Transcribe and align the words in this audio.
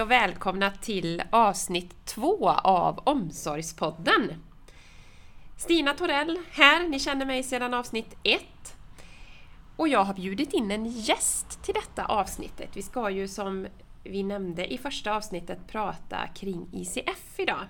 Hej 0.00 0.04
och 0.04 0.10
välkomna 0.10 0.70
till 0.70 1.22
avsnitt 1.30 2.06
två 2.06 2.50
av 2.50 2.98
Omsorgspodden. 3.04 4.34
Stina 5.56 5.94
Torell 5.94 6.38
här, 6.50 6.88
ni 6.88 6.98
känner 6.98 7.26
mig 7.26 7.42
sedan 7.42 7.74
avsnitt 7.74 8.16
ett. 8.22 8.76
Och 9.76 9.88
jag 9.88 10.04
har 10.04 10.14
bjudit 10.14 10.52
in 10.52 10.70
en 10.70 10.86
gäst 10.86 11.62
till 11.62 11.74
detta 11.74 12.04
avsnittet. 12.04 12.70
Vi 12.74 12.82
ska 12.82 13.10
ju 13.10 13.28
som 13.28 13.66
vi 14.04 14.22
nämnde 14.22 14.72
i 14.72 14.78
första 14.78 15.16
avsnittet 15.16 15.58
prata 15.68 16.26
kring 16.34 16.68
ICF 16.72 17.38
idag. 17.38 17.66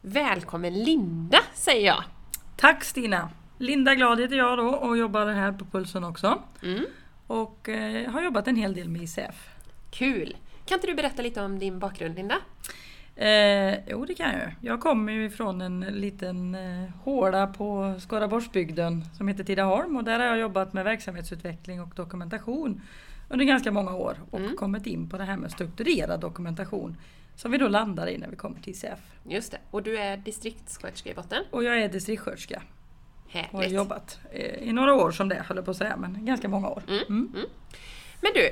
Välkommen 0.00 0.84
Linda 0.84 1.38
säger 1.54 1.86
jag! 1.86 2.04
Tack 2.56 2.84
Stina! 2.84 3.30
Linda 3.58 3.94
Glad 3.94 4.20
heter 4.20 4.36
jag 4.36 4.58
då 4.58 4.68
och 4.68 4.96
jobbar 4.96 5.26
här 5.26 5.52
på 5.52 5.64
Pulsen 5.64 6.04
också. 6.04 6.42
Mm. 6.62 6.84
Och 7.26 7.68
eh, 7.68 8.10
har 8.10 8.22
jobbat 8.22 8.48
en 8.48 8.56
hel 8.56 8.74
del 8.74 8.88
med 8.88 9.02
ICF. 9.02 9.48
Kul! 9.90 10.36
Kan 10.66 10.74
inte 10.76 10.86
du 10.86 10.94
berätta 10.94 11.22
lite 11.22 11.42
om 11.42 11.58
din 11.58 11.78
bakgrund 11.78 12.14
Linda? 12.14 12.36
Eh, 13.16 13.74
jo 13.90 14.04
det 14.04 14.14
kan 14.14 14.32
jag 14.32 14.54
Jag 14.60 14.80
kommer 14.80 15.12
ju 15.12 15.24
ifrån 15.26 15.60
en 15.60 15.80
liten 15.80 16.54
eh, 16.54 16.90
håla 17.02 17.46
på 17.46 17.94
Skaraborgsbygden 18.00 19.04
som 19.16 19.28
heter 19.28 19.44
Tidaholm 19.44 19.96
och 19.96 20.04
där 20.04 20.18
har 20.18 20.26
jag 20.26 20.38
jobbat 20.38 20.72
med 20.72 20.84
verksamhetsutveckling 20.84 21.80
och 21.80 21.88
dokumentation 21.94 22.80
under 23.28 23.44
ganska 23.44 23.70
många 23.72 23.94
år 23.94 24.16
och 24.30 24.38
Mm. 24.40 24.56
kommit 24.56 24.86
in 24.86 25.08
på 25.08 25.16
det 25.18 25.24
här 25.24 25.36
med 25.36 25.50
strukturerad 25.50 26.20
dokumentation 26.20 26.96
som 27.36 27.50
vi 27.50 27.58
då 27.58 27.68
landar 27.68 28.06
i 28.06 28.18
när 28.18 28.28
vi 28.28 28.36
kommer 28.36 28.60
till 28.60 28.70
ICF. 28.72 28.98
Just 29.28 29.52
det, 29.52 29.58
och 29.70 29.82
du 29.82 29.98
är 29.98 30.16
distriktssköterska 30.16 31.10
i 31.10 31.14
botten. 31.14 31.44
Och 31.50 31.64
jag 31.64 31.78
är 31.82 31.88
distriktssköterska 31.88 32.62
och 33.26 33.32
har 33.32 33.40
Härligt! 33.62 33.72
jobbat 33.72 34.18
eh, 34.32 34.68
i 34.68 34.72
några 34.72 34.94
år 34.94 35.10
som 35.10 35.28
det 35.28 35.42
höll 35.46 35.56
jag 35.56 35.64
på 35.64 35.70
att 35.70 35.76
säga 35.76 35.96
men 35.96 36.26
ganska 36.26 36.48
många 36.48 36.68
år. 36.68 36.82
Mm. 36.88 37.02
Mm. 37.08 37.46
Men 38.22 38.32
du, 38.34 38.48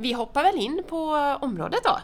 vi 0.00 0.12
hoppar 0.12 0.42
väl 0.42 0.56
in 0.56 0.82
på 0.88 1.04
området 1.40 1.80
då? 1.84 1.98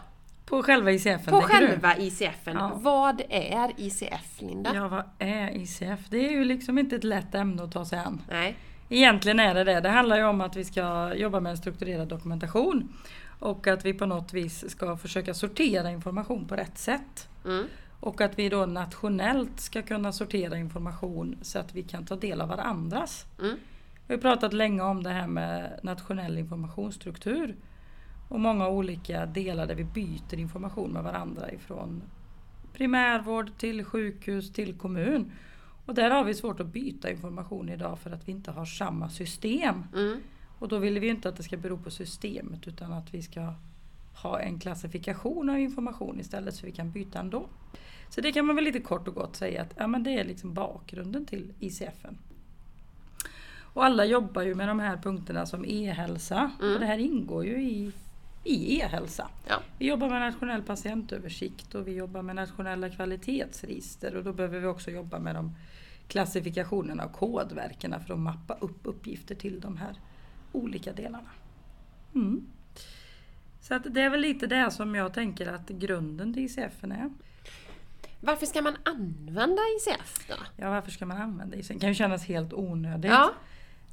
På 0.45 0.63
själva 0.63 0.91
ICF 0.91 1.25
På 1.25 1.41
själva 1.41 1.97
ICFen. 1.97 2.55
Ja. 2.55 2.71
Vad 2.75 3.21
är 3.29 3.71
ICF, 3.77 4.41
Linda? 4.41 4.71
Ja, 4.75 4.87
vad 4.87 5.03
är 5.19 5.57
ICF? 5.57 6.09
Det 6.09 6.27
är 6.27 6.31
ju 6.31 6.43
liksom 6.43 6.77
inte 6.77 6.95
ett 6.95 7.03
lätt 7.03 7.35
ämne 7.35 7.63
att 7.63 7.71
ta 7.71 7.85
sig 7.85 7.99
an. 7.99 8.21
Nej. 8.29 8.57
Egentligen 8.89 9.39
är 9.39 9.53
det 9.53 9.63
det. 9.63 9.79
Det 9.79 9.89
handlar 9.89 10.17
ju 10.17 10.23
om 10.23 10.41
att 10.41 10.55
vi 10.55 10.65
ska 10.65 11.13
jobba 11.15 11.39
med 11.39 11.49
en 11.49 11.57
strukturerad 11.57 12.07
dokumentation. 12.07 12.93
Och 13.39 13.67
att 13.67 13.85
vi 13.85 13.93
på 13.93 14.05
något 14.05 14.33
vis 14.33 14.69
ska 14.69 14.97
försöka 14.97 15.33
sortera 15.33 15.91
information 15.91 16.47
på 16.47 16.55
rätt 16.55 16.77
sätt. 16.77 17.29
Mm. 17.45 17.67
Och 17.99 18.21
att 18.21 18.39
vi 18.39 18.49
då 18.49 18.65
nationellt 18.65 19.59
ska 19.59 19.81
kunna 19.81 20.11
sortera 20.11 20.57
information 20.57 21.37
så 21.41 21.59
att 21.59 21.75
vi 21.75 21.83
kan 21.83 22.05
ta 22.05 22.15
del 22.15 22.41
av 22.41 22.47
varandras. 22.47 23.25
Mm. 23.39 23.55
Vi 24.07 24.13
har 24.13 24.21
pratat 24.21 24.53
länge 24.53 24.81
om 24.81 25.03
det 25.03 25.09
här 25.09 25.27
med 25.27 25.79
nationell 25.83 26.37
informationsstruktur. 26.37 27.55
Och 28.27 28.39
många 28.39 28.67
olika 28.67 29.25
delar 29.25 29.67
där 29.67 29.75
vi 29.75 29.83
byter 29.83 30.39
information 30.39 30.91
med 30.91 31.03
varandra 31.03 31.51
ifrån 31.51 32.01
primärvård 32.73 33.57
till 33.57 33.83
sjukhus 33.83 34.53
till 34.53 34.77
kommun. 34.77 35.31
Och 35.85 35.93
där 35.93 36.11
har 36.11 36.23
vi 36.23 36.33
svårt 36.33 36.59
att 36.59 36.67
byta 36.67 37.11
information 37.11 37.69
idag 37.69 37.99
för 37.99 38.11
att 38.11 38.27
vi 38.27 38.31
inte 38.31 38.51
har 38.51 38.65
samma 38.65 39.09
system. 39.09 39.83
Mm. 39.95 40.19
Och 40.59 40.67
då 40.67 40.77
vill 40.77 40.99
vi 40.99 41.07
inte 41.07 41.29
att 41.29 41.37
det 41.37 41.43
ska 41.43 41.57
bero 41.57 41.77
på 41.77 41.91
systemet 41.91 42.67
utan 42.67 42.93
att 42.93 43.13
vi 43.13 43.21
ska 43.21 43.53
ha 44.13 44.39
en 44.39 44.59
klassifikation 44.59 45.49
av 45.49 45.59
information 45.59 46.19
istället 46.19 46.55
så 46.55 46.65
vi 46.65 46.71
kan 46.71 46.91
byta 46.91 47.19
ändå. 47.19 47.49
Så 48.09 48.21
det 48.21 48.31
kan 48.31 48.45
man 48.45 48.55
väl 48.55 48.65
lite 48.65 48.79
kort 48.79 49.07
och 49.07 49.15
gott 49.15 49.35
säga 49.35 49.61
att 49.61 49.73
ja, 49.77 49.87
men 49.87 50.03
det 50.03 50.19
är 50.19 50.25
liksom 50.25 50.53
bakgrunden 50.53 51.25
till 51.25 51.53
ICFen. 51.59 52.17
Och 53.75 53.85
alla 53.85 54.05
jobbar 54.05 54.41
ju 54.41 54.55
med 54.55 54.67
de 54.67 54.79
här 54.79 54.97
punkterna 54.97 55.45
som 55.45 55.65
e-hälsa 55.65 56.51
Mm. 56.61 56.73
och 56.73 56.79
det 56.79 56.85
här 56.85 56.97
ingår 56.97 57.45
ju 57.45 57.61
i, 57.61 57.91
i 58.45 58.79
e-hälsa. 58.79 59.29
Ja. 59.47 59.61
Vi 59.77 59.87
jobbar 59.87 60.09
med 60.09 60.21
nationell 60.21 60.61
patientöversikt 60.61 61.75
och 61.75 61.87
vi 61.87 61.93
jobbar 61.93 62.21
med 62.21 62.35
nationella 62.35 62.89
kvalitetsregister 62.89 64.15
och 64.15 64.23
då 64.23 64.33
behöver 64.33 64.59
vi 64.59 64.67
också 64.67 64.91
jobba 64.91 65.19
med 65.19 65.35
de 65.35 65.55
klassifikationerna 66.07 67.05
och 67.05 67.13
kodverken 67.13 67.95
för 68.07 68.13
att 68.13 68.19
mappa 68.19 68.53
upp 68.53 68.79
uppgifter 68.83 69.35
till 69.35 69.59
de 69.59 69.77
här 69.77 69.95
olika 70.51 70.93
delarna. 70.93 71.29
Mm. 72.15 72.47
Så 73.61 73.73
att 73.73 73.93
det 73.93 74.01
är 74.01 74.09
väl 74.09 74.21
lite 74.21 74.47
det 74.47 74.71
som 74.71 74.95
jag 74.95 75.13
tänker 75.13 75.47
att 75.53 75.69
grunden 75.69 76.33
till 76.33 76.45
ICF 76.45 76.83
är. 76.83 77.09
Varför 78.21 78.45
ska 78.45 78.61
man 78.61 78.75
använda 78.83 79.61
ICF 79.61 80.27
då? 80.27 80.35
Ja, 80.57 80.69
varför 80.69 80.91
ska 80.91 81.05
man 81.05 81.17
använda 81.17 81.57
ICF? 81.57 81.67
Det 81.67 81.79
kan 81.79 81.89
ju 81.89 81.95
kännas 81.95 82.25
helt 82.25 82.53
onödigt. 82.53 83.11
Ja. 83.11 83.31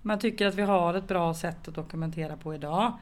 Man 0.02 0.18
tycker 0.18 0.46
att 0.46 0.54
vi 0.54 0.62
har 0.62 0.94
ett 0.94 1.08
bra 1.08 1.34
sätt 1.34 1.68
att 1.68 1.74
dokumentera 1.74 2.36
på 2.36 2.54
idag. 2.54 2.98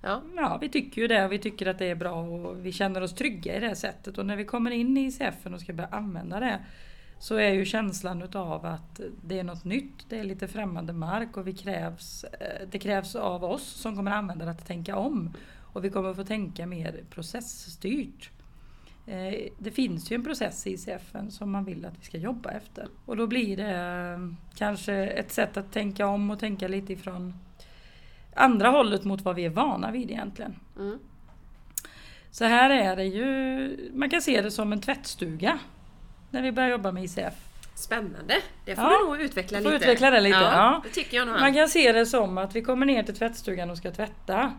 Ja. 0.00 0.22
Ja, 0.36 0.58
vi 0.60 0.68
tycker 0.68 1.02
ju 1.02 1.08
det 1.08 1.24
och 1.24 1.32
vi 1.32 1.38
tycker 1.38 1.66
att 1.66 1.78
det 1.78 1.86
är 1.86 1.94
bra 1.94 2.12
och 2.12 2.66
vi 2.66 2.72
känner 2.72 3.00
oss 3.00 3.14
trygga 3.14 3.56
i 3.56 3.60
det 3.60 3.76
sättet. 3.76 4.18
Och 4.18 4.26
när 4.26 4.36
vi 4.36 4.44
kommer 4.44 4.70
in 4.70 4.96
i 4.96 5.06
ICF 5.06 5.46
och 5.46 5.60
ska 5.60 5.72
börja 5.72 5.88
använda 5.88 6.40
det 6.40 6.60
så 7.18 7.34
är 7.34 7.52
ju 7.52 7.64
känslan 7.64 8.22
utav 8.22 8.66
att 8.66 9.00
det 9.24 9.38
är 9.38 9.44
något 9.44 9.64
nytt, 9.64 10.08
det 10.08 10.18
är 10.18 10.24
lite 10.24 10.48
främmande 10.48 10.92
mark 10.92 11.36
och 11.36 11.46
vi 11.46 11.52
krävs, 11.52 12.24
eh, 12.24 12.68
det 12.70 12.78
krävs 12.78 13.16
av 13.16 13.44
oss 13.44 13.62
som 13.62 13.96
kommer 13.96 14.10
använda 14.10 14.44
det 14.44 14.50
att 14.50 14.66
tänka 14.66 14.96
om. 14.96 15.34
Och 15.72 15.84
vi 15.84 15.90
kommer 15.90 16.14
få 16.14 16.24
tänka 16.24 16.66
mer 16.66 17.04
processstyrt. 17.10 18.30
Eh, 19.06 19.34
det 19.58 19.70
finns 19.70 20.10
ju 20.10 20.14
en 20.14 20.24
process 20.24 20.66
i 20.66 20.72
ICF 20.72 21.14
som 21.28 21.50
man 21.50 21.64
vill 21.64 21.84
att 21.84 21.98
vi 22.00 22.04
ska 22.04 22.18
jobba 22.18 22.50
efter. 22.50 22.88
Och 23.06 23.16
då 23.16 23.26
blir 23.26 23.56
det 23.56 23.78
eh, 23.78 24.18
kanske 24.54 24.94
ett 24.94 25.32
sätt 25.32 25.56
att 25.56 25.72
tänka 25.72 26.06
om 26.06 26.30
och 26.30 26.38
tänka 26.38 26.68
lite 26.68 26.92
ifrån 26.92 27.34
andra 28.34 28.68
hållet 28.68 29.04
mot 29.04 29.22
vad 29.22 29.34
vi 29.36 29.44
är 29.44 29.50
vana 29.50 29.90
vid 29.90 30.10
egentligen. 30.10 30.56
Mm. 30.78 30.98
Så 32.30 32.44
här 32.44 32.70
är 32.70 32.96
det 32.96 33.04
ju, 33.04 33.90
man 33.94 34.10
kan 34.10 34.22
se 34.22 34.40
det 34.42 34.50
som 34.50 34.72
en 34.72 34.80
tvättstuga 34.80 35.58
när 36.30 36.42
vi 36.42 36.52
börjar 36.52 36.68
jobba 36.70 36.92
med 36.92 37.04
ICF. 37.04 37.34
Spännande! 37.74 38.34
Det 38.64 38.74
får 38.76 38.84
Ja. 38.84 38.98
du 38.98 39.06
nog 39.06 39.20
utveckla 39.20 39.58
lite. 39.58 39.70
utveckla 39.74 40.10
det 40.10 40.20
lite, 40.20 40.38
ja. 40.38 40.80
Det 40.84 40.90
tycker 40.90 41.16
jag 41.16 41.28
nog. 41.28 41.40
Man 41.40 41.54
kan 41.54 41.68
se 41.68 41.92
det 41.92 42.06
som 42.06 42.38
att 42.38 42.56
vi 42.56 42.62
kommer 42.62 42.86
ner 42.86 43.02
till 43.02 43.16
tvättstugan 43.16 43.70
och 43.70 43.76
ska 43.78 43.90
tvätta. 43.90 44.52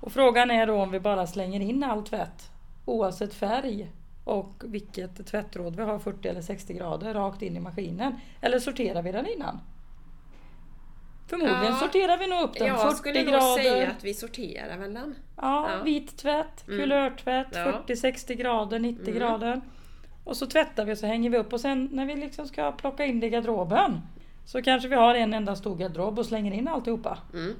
Och 0.00 0.12
frågan 0.12 0.50
är 0.50 0.66
då 0.66 0.74
om 0.82 0.90
vi 0.90 1.00
bara 1.00 1.26
slänger 1.26 1.60
in 1.60 1.84
all 1.84 2.02
tvätt 2.06 2.50
oavsett 2.84 3.34
färg 3.34 3.90
och 4.24 4.62
vilket 4.64 5.26
tvättråd 5.26 5.76
vi 5.76 5.82
har, 5.82 5.98
40 5.98 6.28
eller 6.28 6.42
60 6.42 6.74
grader, 6.74 7.14
rakt 7.14 7.42
in 7.42 7.56
i 7.56 7.60
maskinen. 7.60 8.20
Eller 8.40 8.58
sorterar 8.58 9.02
vi 9.02 9.12
den 9.12 9.26
innan? 9.26 9.60
Förmodligen 11.26 11.64
Ja. 11.64 11.76
sorterar 11.76 12.18
vi 12.18 12.26
nog 12.26 12.40
upp 12.42 12.54
den 12.58 12.66
Jag 12.66 12.80
40 12.80 12.96
skulle 12.96 13.22
nog 13.22 13.32
grader. 13.32 13.62
säga 13.62 13.90
att 13.90 14.04
vi 14.04 14.14
sorterar 14.14 14.78
väl 14.78 14.94
den. 14.94 15.14
Ja, 15.36 15.70
Ja. 15.72 15.82
vit 15.82 16.16
tvätt, 16.16 16.68
Mm. 16.68 16.80
kulörtvätt, 16.80 17.48
Ja. 17.52 17.64
40-60 17.64 18.34
grader, 18.34 18.78
90 18.78 19.08
Mm. 19.08 19.18
grader. 19.18 19.60
Och 20.24 20.36
så 20.36 20.46
tvättar 20.46 20.84
vi 20.84 20.92
och 20.94 20.98
så 20.98 21.06
hänger 21.06 21.30
vi 21.30 21.38
upp 21.38 21.52
och 21.52 21.60
sen 21.60 21.88
när 21.92 22.06
vi 22.06 22.14
liksom 22.14 22.46
ska 22.46 22.72
plocka 22.72 23.04
in 23.04 23.20
det 23.20 23.26
i 23.26 23.30
garderoben 23.30 24.00
så 24.44 24.62
kanske 24.62 24.88
vi 24.88 24.94
har 24.96 25.14
en 25.14 25.34
enda 25.34 25.56
stor 25.56 25.76
garderob 25.76 26.18
och 26.18 26.26
slänger 26.26 26.52
in 26.52 26.68
alltihopa. 26.68 27.18
Mm. 27.32 27.54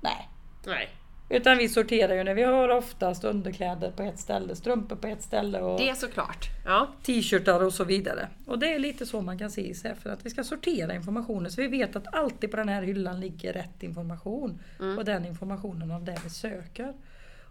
Nej. 0.00 0.28
Nej, 0.66 0.88
Utan 1.32 1.58
vi 1.58 1.68
sorterar 1.68 2.14
ju 2.14 2.24
när 2.24 2.34
vi 2.34 2.42
har 2.42 2.68
oftast 2.68 3.24
underkläder 3.24 3.90
på 3.90 4.02
ett 4.02 4.18
ställe, 4.18 4.56
strumpor 4.56 4.96
på 4.96 5.06
ett 5.06 5.22
ställe 5.22 5.60
och 5.60 5.78
det 5.78 5.88
är 5.88 5.94
såklart. 5.94 6.48
Ja. 6.64 6.88
t-shirtar 7.02 7.64
och 7.64 7.72
så 7.72 7.84
vidare. 7.84 8.28
Och 8.46 8.58
det 8.58 8.74
är 8.74 8.78
lite 8.78 9.06
så 9.06 9.20
man 9.20 9.38
kan 9.38 9.50
se 9.50 9.70
i 9.70 9.74
CF, 9.74 10.06
att 10.06 10.26
vi 10.26 10.30
ska 10.30 10.44
sortera 10.44 10.94
informationen 10.94 11.50
så 11.50 11.60
vi 11.60 11.68
vet 11.68 11.96
att 11.96 12.14
alltid 12.14 12.50
på 12.50 12.56
den 12.56 12.68
här 12.68 12.82
hyllan 12.82 13.20
ligger 13.20 13.52
rätt 13.52 13.82
information. 13.82 14.58
Mm. 14.80 14.98
Och 14.98 15.04
den 15.04 15.26
informationen 15.26 15.90
av 15.90 16.04
det 16.04 16.18
vi 16.24 16.30
söker. 16.30 16.94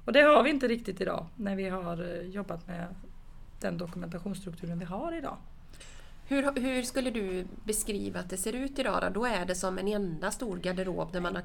Och 0.06 0.14
det 0.14 0.22
har 0.22 0.44
vi 0.44 0.50
inte 0.50 0.68
riktigt 0.68 1.02
idag 1.02 1.26
när 1.36 1.56
vi 1.56 1.70
har 1.70 2.16
eh, 2.16 2.22
jobbat 2.22 2.68
med 2.68 2.88
den 3.60 3.78
dokumentationsstrukturen 3.78 4.80
vi 4.80 4.86
har 4.86 5.18
idag. 5.18 5.38
Hur, 6.32 6.62
hur 6.62 6.84
skulle 6.84 7.10
du 7.10 7.46
beskriva 7.64 8.20
att 8.20 8.30
det 8.30 8.38
ser 8.38 8.54
ut 8.54 8.80
idag 8.80 9.02
då? 9.02 9.10
Då 9.10 9.26
är 9.26 9.46
det 9.46 9.56
som 9.56 9.78
en 9.78 9.88
enda 9.88 10.32
stor 10.32 10.58
garderob 10.58 11.12
där 11.14 11.22
man 11.22 11.36
har... 11.36 11.44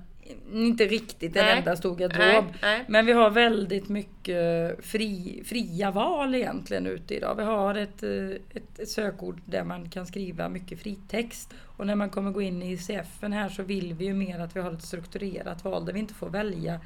Inte 0.53 0.85
riktigt 0.85 1.37
en 1.37 1.45
Nej. 1.45 1.59
enda 1.59 1.77
stor 1.77 1.97
garderob. 1.97 2.45
Nej, 2.45 2.55
nej. 2.63 2.85
Men 2.89 3.07
vi 3.07 3.13
har 3.13 3.31
väldigt 3.31 3.89
mycket 3.89 4.85
fri, 4.85 5.43
fria 5.47 5.91
val 5.91 6.35
egentligen 6.35 6.87
ute 6.87 7.15
idag. 7.15 7.35
Vi 7.35 7.43
har 7.43 7.75
ett, 7.75 8.03
eh, 8.03 8.11
ett, 8.55 8.79
ett 8.79 8.89
sökord 8.89 9.41
där 9.45 9.65
man 9.65 9.91
kan 9.91 10.07
skriva 10.07 10.49
mycket 10.49 10.81
fritext. 10.81 11.55
Och 11.77 11.87
när 11.87 11.95
man 11.95 12.11
kommer 12.11 12.31
gå 12.31 12.43
in 12.43 12.63
i 12.63 12.77
CFen 12.77 13.33
här 13.33 13.49
så 13.49 13.63
vill 13.63 13.95
vi 13.95 14.05
ju 14.05 14.15
mer 14.15 14.41
att 14.41 14.57
vi 14.57 14.61
har 14.61 14.73
ett 14.73 14.83
strukturerat 14.83 15.65
val 15.65 15.85
där 15.85 15.93
vi 15.93 15.99
inte 15.99 16.15
får 16.15 16.29
välja 16.29 16.81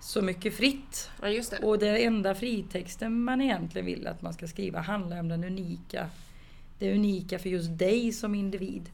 så 0.00 0.22
mycket 0.22 0.56
fritt. 0.56 1.10
Ja, 1.22 1.28
det. 1.28 1.58
Och 1.62 1.78
det 1.78 2.04
enda 2.04 2.34
fritexten 2.34 3.20
man 3.20 3.40
egentligen 3.40 3.86
vill 3.86 4.06
att 4.06 4.22
man 4.22 4.32
ska 4.32 4.46
skriva 4.46 4.80
handlar 4.80 5.20
om 5.20 5.28
den 5.28 5.44
unika, 5.44 6.06
det 6.78 6.94
unika 6.94 7.38
för 7.38 7.48
just 7.48 7.78
dig 7.78 8.12
som 8.12 8.34
individ. 8.34 8.90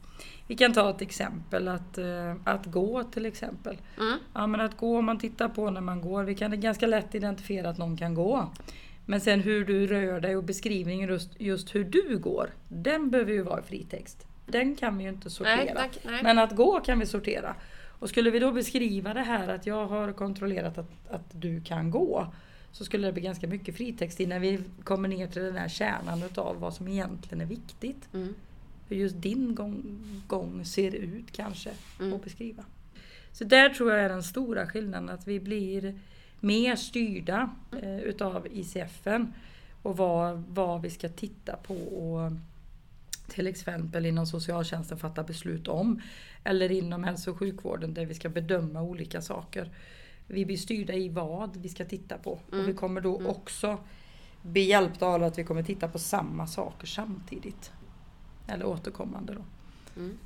Vi 0.47 0.55
kan 0.55 0.73
ta 0.73 0.89
ett 0.89 1.01
exempel, 1.01 1.67
att, 1.67 1.97
eh, 1.97 2.35
att 2.43 2.65
gå 2.65 3.03
till 3.03 3.25
exempel. 3.25 3.77
Mm. 3.97 4.19
Ja 4.33 4.47
men 4.47 4.61
att 4.61 4.77
gå, 4.77 4.97
om 4.97 5.05
man 5.05 5.19
tittar 5.19 5.49
på 5.49 5.69
när 5.69 5.81
man 5.81 6.01
går, 6.01 6.23
vi 6.23 6.35
kan 6.35 6.59
ganska 6.59 6.87
lätt 6.87 7.15
identifiera 7.15 7.69
att 7.69 7.77
någon 7.77 7.97
kan 7.97 8.13
gå. 8.13 8.51
Men 9.05 9.21
sen 9.21 9.39
hur 9.39 9.65
du 9.65 9.87
rör 9.87 10.19
dig 10.19 10.35
och 10.35 10.43
beskrivningen 10.43 11.09
just, 11.09 11.41
just 11.41 11.75
hur 11.75 11.83
du 11.83 12.17
går, 12.17 12.49
den 12.67 13.09
behöver 13.09 13.31
ju 13.31 13.41
vara 13.41 13.59
i 13.59 13.63
fritext. 13.63 14.27
Den 14.45 14.75
kan 14.75 14.97
vi 14.97 15.03
ju 15.03 15.09
inte 15.09 15.29
sortera. 15.29 15.55
Nej, 15.55 15.73
tack, 15.75 15.99
nej. 16.05 16.23
Men 16.23 16.39
att 16.39 16.55
gå 16.55 16.79
kan 16.79 16.99
vi 16.99 17.05
sortera. 17.05 17.55
Och 17.99 18.09
skulle 18.09 18.31
vi 18.31 18.39
då 18.39 18.51
beskriva 18.51 19.13
det 19.13 19.21
här 19.21 19.47
att 19.47 19.65
jag 19.65 19.87
har 19.87 20.11
kontrollerat 20.11 20.77
att, 20.77 20.91
att 21.09 21.29
du 21.31 21.61
kan 21.61 21.91
gå. 21.91 22.33
Så 22.75 22.85
skulle 22.85 23.07
det 23.07 23.13
bli 23.13 23.21
ganska 23.21 23.47
mycket 23.47 23.75
fritext 23.75 24.19
innan 24.19 24.41
vi 24.41 24.59
kommer 24.83 25.07
ner 25.07 25.27
till 25.27 25.41
den 25.41 25.57
här 25.57 25.67
kärnan 25.67 26.23
utav 26.23 26.59
vad 26.59 26.73
som 26.73 26.87
egentligen 26.87 27.41
är 27.41 27.45
viktigt. 27.45 28.13
Mm. 28.13 28.35
Hur 28.87 28.95
just 28.95 29.21
din 29.21 29.55
gång, 29.55 30.01
gång 30.27 30.65
ser 30.65 30.95
ut 30.95 31.31
kanske 31.31 31.71
Mm. 31.99 32.13
att 32.13 32.23
beskriva. 32.23 32.63
Så 33.31 33.43
där 33.43 33.69
tror 33.69 33.91
jag 33.91 34.01
är 34.01 34.09
den 34.09 34.23
stora 34.23 34.67
skillnaden 34.67 35.09
att 35.09 35.27
vi 35.27 35.39
blir 35.39 35.99
mer 36.39 36.75
styrda 36.75 37.49
eh, 37.81 37.99
utav 37.99 38.47
ICFen 38.51 39.33
och 39.81 39.97
vad, 39.97 40.43
vad 40.49 40.81
vi 40.81 40.89
ska 40.89 41.09
titta 41.09 41.55
på 41.55 41.75
och 41.75 42.31
till 43.27 43.47
exempel 43.47 44.05
inom 44.05 44.27
socialtjänsten 44.27 44.97
fatta 44.97 45.23
beslut 45.23 45.67
om. 45.67 46.01
Eller 46.43 46.71
inom 46.71 47.03
hälso 47.03 47.31
och 47.31 47.37
sjukvården 47.37 47.93
där 47.93 48.05
vi 48.05 48.13
ska 48.13 48.29
bedöma 48.29 48.81
olika 48.81 49.21
saker. 49.21 49.71
Vi 50.27 50.45
blir 50.45 50.57
styrda 50.57 50.93
i 50.93 51.09
vad 51.09 51.57
vi 51.57 51.69
ska 51.69 51.85
titta 51.85 52.17
på. 52.17 52.31
Och 52.31 52.67
vi 52.67 52.73
kommer 52.73 53.01
då 53.01 53.27
också 53.27 53.77
bli 54.41 54.61
hjälpta 54.61 55.05
av 55.07 55.23
att 55.23 55.37
vi 55.37 55.43
kommer 55.43 55.63
titta 55.63 55.87
på 55.87 55.99
samma 55.99 56.47
saker 56.47 56.87
samtidigt. 56.87 57.71
Eller 58.47 58.65
återkommande 58.65 59.33
då. 59.33 59.41
Mm. 60.01 60.17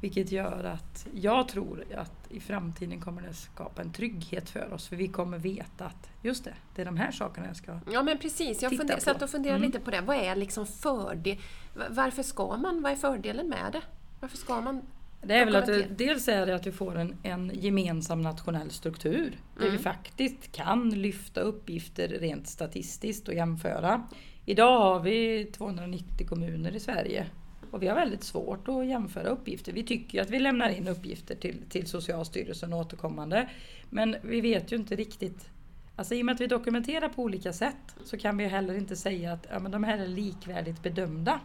Vilket 0.00 0.32
gör 0.32 0.64
att 0.64 1.06
jag 1.14 1.48
tror 1.48 1.84
att 1.96 2.12
i 2.30 2.40
framtiden 2.40 3.00
kommer 3.00 3.22
det 3.22 3.34
skapa 3.34 3.82
en 3.82 3.92
trygghet 3.92 4.50
för 4.50 4.72
oss. 4.72 4.88
För 4.88 4.96
vi 4.96 5.08
kommer 5.08 5.38
veta 5.38 5.84
att 5.86 6.08
just 6.22 6.44
det, 6.44 6.54
det 6.74 6.82
är 6.82 6.86
de 6.86 6.96
här 6.96 7.10
sakerna 7.12 7.46
jag 7.46 7.56
ska... 7.56 7.78
Ja 7.92 8.02
men 8.02 8.18
precis, 8.18 8.62
jag 8.62 8.70
Titta 8.70 8.80
funder, 8.80 8.94
på. 8.94 9.00
satt 9.00 9.22
och 9.22 9.30
funderade 9.30 9.58
Mm. 9.58 9.66
lite 9.70 9.80
på 9.84 9.90
det. 9.90 10.00
Vad 10.00 10.16
är 10.16 10.36
liksom 10.36 10.66
fördel? 10.66 11.36
va- 11.76 11.84
Varför 11.90 12.22
ska 12.22 12.56
man? 12.56 12.82
Vad 12.82 12.92
är 12.92 12.96
fördelen 12.96 13.48
med 13.48 13.72
det? 13.72 13.82
Varför 14.20 14.36
ska 14.36 14.60
man? 14.60 14.82
Det 15.26 15.34
är 15.34 15.44
väl 15.44 15.56
att 15.56 15.98
dels 15.98 16.28
är 16.28 16.46
det 16.46 16.54
att 16.54 16.66
vi 16.66 16.72
får 16.72 16.98
en, 16.98 17.16
en 17.22 17.50
gemensam 17.54 18.22
nationell 18.22 18.70
struktur. 18.70 19.38
Där 19.58 19.70
vi 19.70 19.78
faktiskt 19.78 20.52
kan 20.52 20.90
lyfta 20.90 21.40
uppgifter 21.40 22.08
rent 22.08 22.48
statistiskt 22.48 23.28
och 23.28 23.34
jämföra. 23.34 24.06
Idag 24.44 24.80
har 24.80 25.00
vi 25.00 25.44
290 25.44 26.26
kommuner 26.28 26.76
i 26.76 26.80
Sverige. 26.80 27.26
Och 27.70 27.82
vi 27.82 27.88
har 27.88 27.94
väldigt 27.94 28.24
svårt 28.24 28.68
att 28.68 28.86
jämföra 28.86 29.28
uppgifter. 29.28 29.72
Vi 29.72 29.82
tycker 29.82 30.22
att 30.22 30.30
vi 30.30 30.38
lämnar 30.38 30.68
in 30.68 30.88
uppgifter 30.88 31.34
till, 31.34 31.56
till 31.68 31.86
Socialstyrelsen 31.86 32.72
återkommande. 32.72 33.48
Men 33.90 34.16
vi 34.22 34.40
vet 34.40 34.72
ju 34.72 34.76
inte 34.76 34.96
riktigt 34.96 35.48
Alltså 35.96 36.14
i 36.14 36.22
och 36.22 36.26
med 36.26 36.34
att 36.34 36.40
vi 36.40 36.46
dokumenterar 36.46 37.08
på 37.08 37.22
olika 37.22 37.52
sätt 37.52 37.96
så 38.04 38.18
kan 38.18 38.36
vi 38.36 38.46
heller 38.46 38.74
inte 38.74 38.96
säga 38.96 39.32
att 39.32 39.46
ja, 39.50 39.58
men 39.58 39.70
de 39.70 39.84
här 39.84 39.98
är 39.98 40.06
likvärdigt 40.06 40.82
bedömda. 40.82 41.40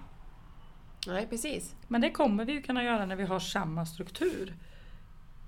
Nej 1.14 1.28
precis. 1.28 1.76
Men 1.88 2.02
det 2.02 2.12
kommer 2.12 2.46
vi 2.46 2.52
ju 2.54 2.62
kunna 2.62 2.84
göra 2.84 3.06
när 3.06 3.16
vi 3.16 3.24
har 3.24 3.40
samma 3.40 3.86
struktur 3.86 4.54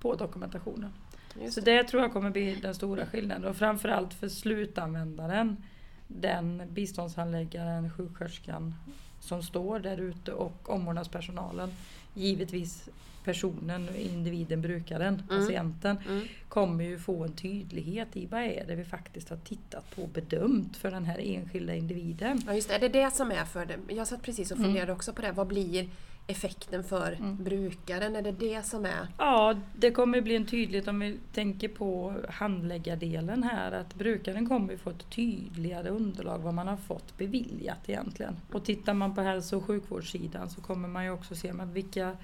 på 0.00 0.14
dokumentationen. 0.14 0.92
Just 1.40 1.54
Så 1.54 1.60
det 1.60 1.84
tror 1.84 2.02
jag 2.02 2.12
kommer 2.12 2.30
bli 2.30 2.54
den 2.54 2.74
stora 2.74 3.06
skillnaden 3.06 3.44
och 3.44 3.56
framförallt 3.56 4.14
för 4.14 4.28
slutanvändaren, 4.28 5.64
den 6.06 6.62
biståndshandläggaren, 6.70 7.90
sjuksköterskan 7.90 8.74
som 9.22 9.42
står 9.42 9.78
där 9.78 10.00
ute 10.00 10.32
och 10.32 10.70
omvårdnadspersonalen, 10.70 11.70
givetvis 12.14 12.88
personen, 13.24 13.88
individen, 13.96 14.60
brukaren, 14.62 15.22
patienten, 15.28 15.98
Mm. 16.08 16.26
kommer 16.48 16.84
ju 16.84 16.98
få 16.98 17.24
en 17.24 17.32
tydlighet 17.32 18.08
i 18.16 18.26
vad 18.26 18.40
är 18.42 18.64
det 18.66 18.74
vi 18.74 18.84
faktiskt 18.84 19.28
har 19.30 19.36
tittat 19.36 19.96
på 19.96 20.02
och 20.02 20.08
bedömt 20.08 20.76
för 20.76 20.90
den 20.90 21.04
här 21.04 21.18
enskilda 21.22 21.74
individen. 21.74 22.42
Ja 22.46 22.54
just 22.54 22.68
det, 22.68 22.74
är 22.74 22.78
det 22.80 22.88
det 22.88 23.10
som 23.10 23.30
är 23.30 23.44
för 23.44 23.66
det? 23.66 23.94
Jag 23.94 24.06
satt 24.08 24.22
precis 24.22 24.50
och 24.50 24.56
Mm. 24.56 24.68
funderade 24.68 24.92
också 24.92 25.12
på 25.12 25.22
det. 25.22 25.32
Vad 25.32 25.46
blir 25.46 25.88
effekten 26.26 26.84
för 26.84 27.16
brukaren? 27.38 28.16
Är 28.16 28.22
det 28.22 28.32
det 28.32 28.66
som 28.66 28.84
är... 28.84 29.08
Ja, 29.18 29.54
det 29.76 29.90
kommer 29.90 30.20
bli 30.20 30.36
en 30.36 30.46
tydlighet 30.46 30.88
om 30.88 31.00
vi 31.00 31.18
tänker 31.32 31.68
på 31.68 32.14
handläggardelen 32.28 33.42
här. 33.42 33.72
Att 33.72 33.94
brukaren 33.94 34.48
kommer 34.48 34.76
få 34.76 34.90
ett 34.90 35.10
tydligare 35.10 35.88
underlag 35.88 36.38
vad 36.38 36.54
man 36.54 36.68
har 36.68 36.76
fått 36.76 37.18
beviljat 37.18 37.88
egentligen. 37.88 38.36
Och 38.52 38.64
tittar 38.64 38.94
man 38.94 39.14
på 39.14 39.20
hälso 39.20 39.56
och 39.56 39.64
sjukvårdssidan 39.64 40.50
så 40.50 40.60
kommer 40.60 40.88
man 40.88 41.04
ju 41.04 41.10
också 41.10 41.34
se 41.34 41.52
men 41.52 41.72
vilka 41.72 42.16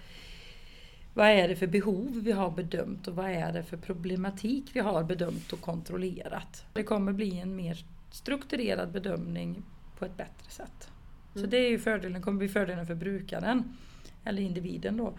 vad 1.14 1.26
är 1.26 1.48
det 1.48 1.56
för 1.56 1.66
behov 1.66 2.20
vi 2.22 2.32
har 2.32 2.50
bedömt 2.50 3.08
och 3.08 3.14
vad 3.14 3.30
är 3.30 3.52
det 3.52 3.62
för 3.62 3.76
problematik 3.76 4.70
vi 4.72 4.80
har 4.80 5.04
bedömt 5.04 5.52
och 5.52 5.60
kontrollerat. 5.60 6.64
Det 6.72 6.82
kommer 6.82 7.12
bli 7.12 7.38
en 7.38 7.56
mer 7.56 7.84
strukturerad 8.10 8.90
bedömning 8.90 9.62
på 9.98 10.04
ett 10.04 10.16
bättre 10.16 10.50
sätt. 10.50 10.90
Så 11.40 11.46
det 11.46 11.56
är 11.56 11.70
ju 11.70 11.78
fördelen, 11.78 12.22
kommer 12.22 12.38
bli 12.38 12.48
fördelen 12.48 12.86
för 12.86 12.94
brukaren, 12.94 13.76
eller 14.24 14.42
individen 14.42 14.96
då. 14.96 15.12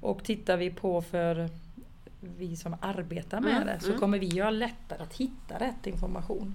Och 0.00 0.24
tittar 0.24 0.56
vi 0.56 0.70
på 0.70 1.02
för 1.02 1.48
vi 2.38 2.56
som 2.56 2.76
arbetar 2.80 3.40
med 3.40 3.56
Mm, 3.56 3.66
det 3.66 3.80
så 3.80 3.92
kommer 3.92 4.18
vi 4.18 4.26
ju 4.26 4.42
ha 4.42 4.50
lättare 4.50 5.02
att 5.02 5.14
hitta 5.14 5.58
rätt 5.58 5.86
information. 5.86 6.54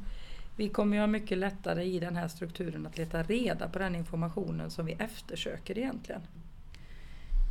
Vi 0.57 0.69
kommer 0.69 0.95
ju 0.95 0.99
ha 0.99 1.07
mycket 1.07 1.37
lättare 1.37 1.83
i 1.83 1.99
den 1.99 2.15
här 2.15 2.27
strukturen 2.27 2.85
att 2.85 2.97
leta 2.97 3.23
reda 3.23 3.69
på 3.69 3.79
den 3.79 3.95
informationen 3.95 4.71
som 4.71 4.85
vi 4.85 4.91
eftersöker 4.91 5.77
egentligen. 5.77 6.21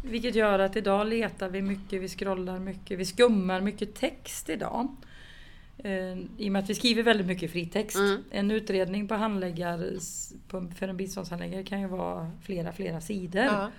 Vilket 0.04 0.34
gör 0.34 0.58
att 0.58 0.76
idag 0.76 1.06
letar 1.06 1.48
vi 1.48 1.62
mycket, 1.62 2.02
vi 2.02 2.08
scrollar 2.08 2.58
mycket, 2.58 2.98
vi 2.98 3.04
skummar 3.04 3.60
mycket 3.60 3.94
text 3.94 4.48
idag. 4.48 4.96
Eh, 5.84 6.18
I 6.36 6.48
och 6.48 6.52
med 6.52 6.62
att 6.62 6.70
vi 6.70 6.74
skriver 6.74 7.02
väldigt 7.02 7.26
mycket 7.26 7.50
fritext. 7.50 7.96
Mm. 7.96 8.24
En 8.30 8.50
utredning 8.50 9.08
på 9.08 9.14
handläggare, 9.14 9.98
på, 10.48 10.70
för 10.76 10.88
en 10.88 10.96
biståndshandläggare 10.96 11.64
kan 11.64 11.80
ju 11.80 11.86
vara 11.86 12.30
flera, 12.42 12.72
flera 12.72 13.00
sidor. 13.00 13.44
Ja, 13.44 13.70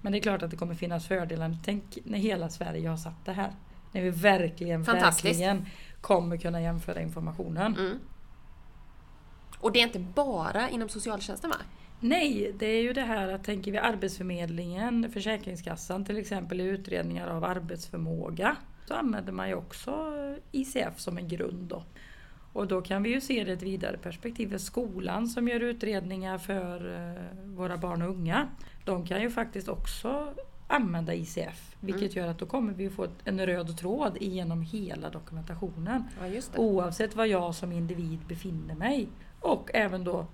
Men 0.00 0.12
det 0.12 0.18
är 0.18 0.20
klart 0.20 0.42
att 0.42 0.50
det 0.50 0.56
kommer 0.56 0.74
finnas 0.74 1.06
fördelar. 1.06 1.56
Tänk 1.64 1.98
när 2.04 2.18
hela 2.18 2.48
Sverige 2.48 2.88
har 2.88 2.96
satt 2.96 3.24
det 3.24 3.32
här. 3.32 3.50
När 3.92 4.02
vi 4.02 4.10
verkligen, 4.10 4.82
verkligen 4.82 5.66
kommer 6.00 6.36
kunna 6.36 6.62
jämföra 6.62 7.00
informationen. 7.00 7.76
Mm. 7.76 7.98
Och 9.58 9.72
det 9.72 9.78
är 9.78 9.82
inte 9.82 9.98
bara 9.98 10.70
inom 10.70 10.88
socialtjänsten 10.88 11.50
va? 11.50 11.56
Nej, 12.00 12.54
det 12.58 12.66
är 12.66 12.82
ju 12.82 12.92
det 12.92 13.02
här 13.02 13.28
att 13.28 13.44
tänker 13.44 13.72
vi 13.72 13.78
Arbetsförmedlingen, 13.78 15.10
Försäkringskassan 15.12 16.04
till 16.04 16.18
exempel 16.18 16.60
i 16.60 16.64
utredningar 16.64 17.28
av 17.28 17.44
arbetsförmåga. 17.44 18.56
Så 18.88 18.94
använder 18.94 19.32
man 19.32 19.48
ju 19.48 19.54
också 19.54 20.12
ICF 20.52 21.00
som 21.00 21.18
en 21.18 21.28
grund 21.28 21.68
då. 21.68 21.84
Och 22.52 22.66
då 22.66 22.80
kan 22.80 23.02
vi 23.02 23.10
ju 23.10 23.20
se 23.20 23.44
det 23.44 23.50
i 23.50 23.54
ett 23.54 23.62
vidare 23.62 23.98
perspektiv. 23.98 24.58
Skolan 24.58 25.28
som 25.28 25.48
gör 25.48 25.60
utredningar 25.60 26.38
för 26.38 26.94
eh, 26.94 27.44
våra 27.44 27.76
barn 27.76 28.02
och 28.02 28.08
unga. 28.08 28.48
De 28.84 29.06
kan 29.06 29.22
ju 29.22 29.30
faktiskt 29.30 29.68
också 29.68 30.34
använda 30.72 31.14
ICF. 31.14 31.76
Vilket 31.80 32.16
gör 32.16 32.28
att 32.28 32.38
då 32.38 32.46
kommer 32.46 32.72
vi 32.72 32.90
få 32.90 33.06
en 33.24 33.46
röd 33.46 33.78
tråd 33.78 34.18
genom 34.20 34.62
hela 34.62 35.10
dokumentationen. 35.10 36.04
Ja. 36.20 36.40
Oavsett 36.56 37.16
var 37.16 37.24
jag 37.24 37.54
som 37.54 37.72
individ 37.72 38.18
befinner 38.28 38.74
mig. 38.74 39.08
Och 39.40 39.70
även 39.74 40.04
då 40.04 40.26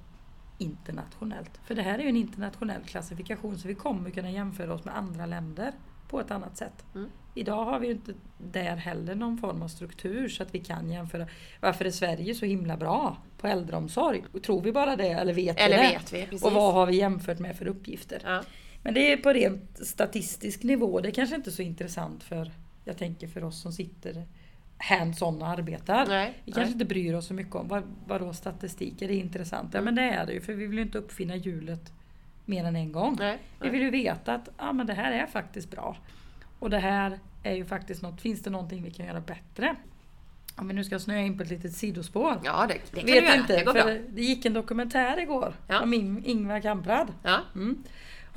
internationellt. 0.59 1.61
För 1.64 1.75
det 1.75 1.83
här 1.83 1.99
är 1.99 2.02
ju 2.02 2.09
en 2.09 2.16
internationell 2.16 2.83
klassifikation 2.83 3.59
så 3.59 3.68
vi 3.68 3.75
kommer 3.75 4.11
kunna 4.11 4.30
jämföra 4.30 4.75
oss 4.75 4.85
med 4.85 4.97
andra 4.97 5.26
länder. 5.26 5.73
på 6.09 6.21
ett 6.21 6.30
annat 6.30 6.57
sätt. 6.57 6.85
Mm. 6.95 7.11
Idag 7.35 7.64
har 7.64 7.78
vi 7.78 7.87
ju 7.87 7.92
inte 7.92 8.14
där 8.38 8.76
heller 8.76 9.14
någon 9.14 9.38
form 9.38 9.62
av 9.62 9.68
struktur 9.68 10.28
så 10.28 10.42
att 10.42 10.54
vi 10.54 10.59
kan 10.59 10.90
jämföra. 10.90 11.26
Varför 11.61 11.85
är 11.85 11.90
Sverige 11.90 12.35
så 12.35 12.47
himla 12.47 12.76
bra 12.76 13.16
på 13.40 13.47
äldreomsorg? 13.47 14.25
Tror 14.47 14.62
vi 14.62 14.73
bara 14.73 14.97
det 14.97 15.09
eller 15.09 15.33
vet 15.35 15.61
Eller 15.61 15.76
vi 15.76 15.83
det? 15.83 15.92
vet 15.92 16.12
vi, 16.12 16.23
precis. 16.25 16.45
Och 16.45 16.52
vad 16.52 16.75
har 16.75 16.87
vi 16.87 16.97
jämfört 16.97 17.38
med 17.38 17.57
för 17.57 17.66
uppgifter? 17.66 18.23
Ja. 18.25 18.42
Men 18.88 18.95
det 18.95 19.12
är 19.12 19.16
på 19.16 19.33
rent 19.33 19.87
statistisk 19.87 20.62
nivå. 20.62 21.00
Det 21.00 21.09
är 21.09 21.12
kanske 21.12 21.37
inte 21.37 21.50
är 21.50 21.52
så 21.52 21.62
intressant 21.62 22.23
för, 22.23 22.50
jag 22.85 22.97
tänker 22.99 23.28
för 23.28 23.45
oss 23.45 23.61
som 23.62 23.73
sitter 23.73 24.25
hands-on 24.78 25.42
och 25.42 25.49
arbetar. 25.49 26.07
Nej, 26.07 26.35
Vi 26.45 26.52
kanske 26.52 26.61
nej. 26.64 26.73
inte 26.73 26.85
bryr 26.85 27.14
oss 27.14 27.26
så 27.26 27.35
mycket 27.35 27.54
om 27.54 27.68
vad, 27.68 27.83
vadå 28.07 28.33
statistik, 28.33 29.02
är 29.02 29.09
det 29.09 29.14
intressant? 29.14 29.75
Ja 29.75 29.80
men 29.80 29.95
det 29.95 30.02
är 30.02 30.26
det 30.26 30.33
ju 30.33 30.40
för 30.40 30.52
vi 30.52 30.66
vill 30.66 30.76
ju 30.78 30.83
inte 30.85 30.99
uppfinna 30.99 31.37
hjulet 31.37 31.92
mer 32.45 32.64
än 32.64 32.76
en 32.76 32.92
gång. 32.92 33.16
Nej, 33.18 33.38
Vi 33.61 33.68
vill 33.68 33.80
ju 33.83 33.90
veta 33.90 34.35
att 34.35 34.49
ja, 34.59 34.73
men 34.73 34.87
det 34.87 34.95
här 34.95 35.12
är 35.12 35.26
faktiskt 35.26 35.71
bra. 35.71 35.97
Och 36.59 36.71
det 36.71 36.78
här 36.78 37.18
är 37.42 37.54
ju 37.54 37.64
faktiskt 37.64 38.02
något, 38.02 38.21
finns 38.21 38.42
det 38.42 38.50
någonting 38.50 38.83
vi 38.83 38.90
kan 38.90 39.07
göra 39.07 39.21
bättre? 39.21 39.76
Om 40.57 40.68
vi 40.68 40.75
nu 40.75 40.85
ska 40.85 40.99
snöa 40.99 41.21
in 41.21 41.37
på 41.37 41.42
ett 41.42 41.50
litet 41.50 41.73
sidospår. 41.73 42.40
Ja, 42.45 42.66
det, 42.68 42.75
det 42.75 43.00
kan 43.00 43.07
Vet 43.07 43.21
du 43.23 43.26
göra. 43.26 43.37
inte, 43.37 43.57
det 43.57 43.64
går 43.64 43.73
för 43.75 43.83
bra. 43.85 43.95
det 44.09 44.23
gick 44.23 44.45
en 44.45 44.52
dokumentär 44.52 45.21
igår 45.21 45.54
Ja. 45.68 45.83
om 45.83 45.95
Ing- 45.95 46.23
Ingvar 46.25 46.61
Kamprad. 46.61 47.09
Ja. 47.23 47.40
Mm. 47.54 47.85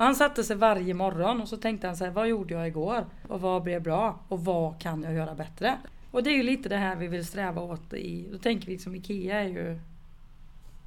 Han 0.02 0.14
satte 0.14 0.44
sig 0.44 0.56
varje 0.56 0.94
morgon 0.94 1.40
och 1.40 1.48
så 1.48 1.56
tänkte 1.56 1.86
han 1.86 1.96
så 1.96 2.04
här, 2.04 2.10
vad 2.10 2.28
gjorde 2.28 2.54
jag 2.54 2.66
igår? 2.66 3.06
Och 3.28 3.40
vad 3.40 3.62
blev 3.62 3.82
bra? 3.82 4.18
Och 4.28 4.44
vad 4.44 4.80
kan 4.80 5.02
jag 5.02 5.14
göra 5.14 5.34
bättre? 5.34 5.78
Och 6.10 6.22
det 6.22 6.30
är 6.30 6.34
ju 6.34 6.42
lite 6.42 6.68
det 6.68 6.76
här 6.76 6.96
vi 6.96 7.06
vill 7.06 7.26
sträva 7.26 7.62
åt 7.62 7.92
i, 7.94 8.28
då 8.32 8.38
tänker 8.38 8.66
vi 8.66 8.78
som 8.78 8.94
IKEA 8.94 9.40
är 9.40 9.48
ju 9.48 9.80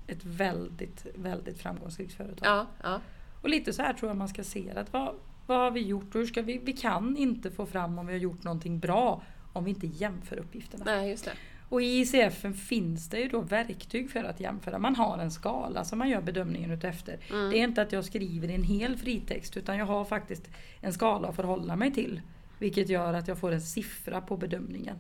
ett 0.08 0.26
väldigt, 0.26 1.06
väldigt 1.16 1.58
framgångsrikt 1.58 2.14
företag. 2.14 2.48
Ja, 2.48 2.68
ja. 2.84 3.02
Och 3.42 3.50
lite 3.50 3.74
så 3.74 3.82
här 3.82 3.94
tror 3.94 4.10
jag 4.10 4.18
man 4.18 4.28
ska 4.28 4.44
se 4.44 4.72
det. 4.74 4.82
Att 4.82 4.94
vad, 4.94 5.16
vad 5.48 5.58
har 5.58 5.72
vi 5.72 5.82
gjort 5.82 6.16
och 6.16 6.22
hur 6.22 6.28
ska 6.28 6.42
vi, 6.42 6.58
vi 6.58 6.74
kan 6.74 7.18
inte 7.18 7.52
få 7.52 7.66
fram 7.66 8.00
om 8.00 8.08
vi 8.08 8.14
har 8.14 8.20
gjort 8.20 8.44
någonting 8.44 8.80
bra 8.80 9.22
om 9.54 9.64
vi 9.64 9.70
inte 9.70 9.88
jämför 9.88 10.40
uppgifterna. 10.40 10.84
Nej, 10.86 11.10
just 11.10 11.26
det. 11.26 11.34
Och 11.70 11.82
i 11.82 12.02
ICF 12.02 12.46
finns 12.56 13.10
det 13.10 13.20
ju 13.20 13.28
då 13.28 13.42
verktyg 13.42 14.12
för 14.12 14.24
att 14.24 14.40
jämföra. 14.40 14.80
Man 14.80 14.96
har 14.96 15.18
en 15.18 15.32
skala 15.32 15.84
som 15.84 16.00
man 16.00 16.10
gör 16.10 16.22
bedömningen 16.22 16.72
utefter. 16.72 17.18
Mm. 17.30 17.50
Det 17.50 17.60
är 17.60 17.64
inte 17.64 17.82
att 17.82 17.92
jag 17.92 18.06
skriver 18.06 18.50
en 18.50 18.64
hel 18.64 18.98
fritext 18.98 19.58
utan 19.58 19.78
jag 19.78 19.86
har 19.86 20.06
faktiskt 20.06 20.50
en 20.82 20.94
skala 20.94 21.28
att 21.28 21.36
förhålla 21.36 21.76
mig 21.76 21.94
till. 21.94 22.22
Vilket 22.60 22.90
gör 22.90 23.14
att 23.14 23.28
jag 23.28 23.40
får 23.40 23.52
en 23.52 23.62
siffra 23.62 24.22
på 24.22 24.38
bedömningen. 24.38 24.96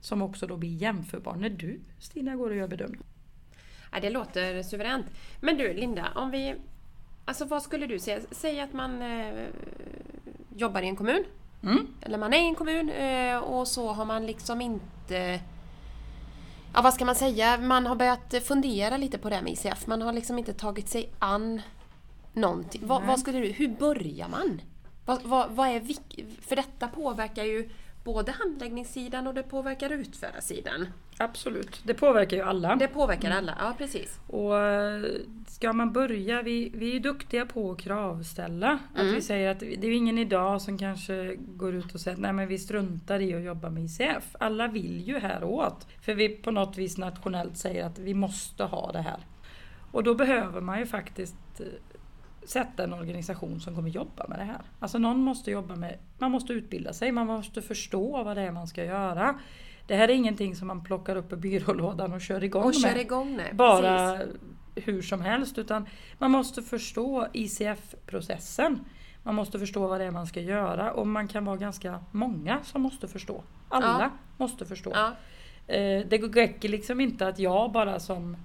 Som 0.00 0.22
också 0.22 0.46
då 0.46 0.56
blir 0.56 0.76
jämförbar 0.76 1.36
när 1.36 1.50
du 1.50 1.80
Stina 1.98 2.36
går 2.36 2.50
och 2.50 2.56
gör 2.56 2.68
bedömning. 2.68 3.02
Ja, 3.92 4.00
det 4.00 4.10
låter 4.10 4.62
suveränt. 4.62 5.06
Men 5.40 5.56
du 5.56 5.72
Linda, 5.74 6.08
om 6.14 6.30
vi... 6.30 6.54
Alltså 7.24 7.44
vad 7.44 7.62
skulle 7.62 7.86
du 7.86 7.98
säga? 7.98 8.20
Säg 8.30 8.60
att 8.60 8.72
man 8.72 9.02
eh, 9.02 9.46
jobbar 10.56 10.82
i 10.82 10.88
en 10.88 10.96
kommun. 10.96 11.24
Mm. 11.62 11.86
Eller 12.00 12.18
man 12.18 12.32
är 12.32 12.38
i 12.38 12.46
en 12.46 12.54
kommun 12.54 12.90
eh, 12.90 13.38
och 13.38 13.68
så 13.68 13.92
har 13.92 14.04
man 14.04 14.26
liksom 14.26 14.60
inte... 14.60 15.40
Ja, 16.74 16.82
vad 16.82 16.94
ska 16.94 17.04
man 17.04 17.14
säga? 17.14 17.58
Man 17.58 17.86
har 17.86 17.96
börjat 17.96 18.34
fundera 18.44 18.96
lite 18.96 19.18
på 19.18 19.28
det 19.28 19.34
här 19.34 19.42
med 19.42 19.52
ICF. 19.52 19.86
Man 19.86 20.02
har 20.02 20.12
liksom 20.12 20.38
inte 20.38 20.52
tagit 20.52 20.88
sig 20.88 21.10
an 21.18 21.62
någonting. 22.32 22.82
Vad, 22.84 23.02
vad 23.02 23.20
skulle 23.20 23.38
du... 23.38 23.46
Hur 23.46 23.68
börjar 23.68 24.28
man? 24.28 24.60
Vad, 25.04 25.22
vad, 25.22 25.50
vad 25.50 25.68
är 25.68 25.82
För 26.42 26.56
detta 26.56 26.88
påverkar 26.88 27.44
ju 27.44 27.70
både 28.12 28.32
handläggningssidan 28.32 29.26
och 29.26 29.34
det 29.34 29.42
påverkar 29.42 29.90
utförarsidan. 29.90 30.86
Absolut, 31.18 31.80
det 31.84 31.94
påverkar 31.94 32.36
ju 32.36 32.42
alla. 32.42 32.76
Det 32.76 32.88
påverkar 32.88 33.30
alla, 33.30 33.56
ja 33.60 33.74
precis. 33.78 34.20
Och 34.26 34.58
eh, 34.58 35.04
ska 35.46 35.72
man 35.72 35.92
börja, 35.92 36.42
vi, 36.42 36.70
vi 36.74 36.88
är 36.88 36.92
ju 36.92 36.98
duktiga 36.98 37.46
på 37.46 37.72
att 37.72 37.78
kravställa. 37.78 38.78
Mm. 38.94 39.10
Att 39.10 39.16
vi 39.16 39.22
säger 39.22 39.50
att 39.50 39.60
det 39.60 39.84
är 39.84 39.90
ju 39.90 39.94
ingen 39.94 40.18
idag 40.18 40.62
som 40.62 40.78
kanske 40.78 41.36
går 41.36 41.74
ut 41.74 41.94
och 41.94 42.00
säger 42.00 42.16
nej 42.16 42.32
men 42.32 42.48
vi 42.48 42.58
struntar 42.58 43.20
i 43.20 43.34
att 43.34 43.42
jobba 43.42 43.70
med 43.70 43.84
ICF. 43.84 44.36
Alla 44.40 44.68
vill 44.68 45.08
ju 45.08 45.18
häråt. 45.18 45.86
För 46.00 46.14
vi 46.14 46.28
på 46.28 46.50
något 46.50 46.78
vis 46.78 46.98
nationellt 46.98 47.56
säger 47.56 47.86
att 47.86 47.98
vi 47.98 48.14
måste 48.14 48.64
ha 48.64 48.92
det 48.92 49.02
här. 49.02 49.20
Och 49.92 50.02
då 50.02 50.14
behöver 50.14 50.60
man 50.60 50.78
ju 50.78 50.86
faktiskt 50.86 51.36
eh, 51.60 51.66
sätta 52.48 52.84
en 52.84 52.92
organisation 52.92 53.60
som 53.60 53.74
kommer 53.74 53.88
jobba 53.90 54.26
med 54.28 54.38
det 54.38 54.44
här. 54.44 54.60
Alltså 54.80 54.98
någon 54.98 55.20
måste 55.20 55.50
jobba 55.50 55.76
med, 55.76 55.98
man 56.18 56.30
måste 56.30 56.52
utbilda 56.52 56.92
sig, 56.92 57.12
man 57.12 57.26
måste 57.26 57.62
förstå 57.62 58.22
vad 58.24 58.36
det 58.36 58.42
är 58.42 58.52
man 58.52 58.66
ska 58.66 58.84
göra. 58.84 59.38
Det 59.86 59.96
här 59.96 60.08
är 60.08 60.12
ingenting 60.14 60.56
som 60.56 60.66
man 60.68 60.84
plockar 60.84 61.16
upp 61.16 61.32
i 61.32 61.36
byrålådan 61.36 62.12
och 62.12 62.20
kör 62.20 62.44
igång 62.44 62.62
Och 62.62 62.66
med 62.66 62.74
kör 62.92 62.98
igång 62.98 63.36
nu. 63.36 63.44
bara 63.52 64.16
Precis. 64.18 64.34
hur 64.74 65.02
som 65.02 65.20
helst. 65.20 65.58
Utan 65.58 65.86
man 66.18 66.30
måste 66.30 66.62
förstå 66.62 67.26
ICF-processen. 67.32 68.78
Man 69.22 69.34
måste 69.34 69.58
förstå 69.58 69.86
vad 69.88 70.00
det 70.00 70.04
är 70.06 70.10
man 70.10 70.26
ska 70.26 70.40
göra 70.40 70.92
och 70.92 71.06
man 71.06 71.28
kan 71.28 71.44
vara 71.44 71.56
ganska 71.56 72.00
många 72.10 72.58
som 72.62 72.82
måste 72.82 73.08
förstå. 73.08 73.42
Alla 73.68 73.86
Ja. 74.00 74.10
måste 74.36 74.66
förstå. 74.66 74.90
Ja, 74.94 75.12
Eh, 75.70 76.06
Det 76.08 76.18
räcker 76.18 76.68
liksom 76.68 77.00
inte 77.00 77.28
att 77.28 77.38
jag 77.38 77.72
bara 77.72 78.00
som 78.00 78.36